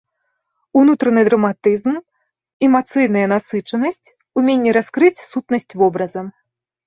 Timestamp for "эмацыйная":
2.69-3.27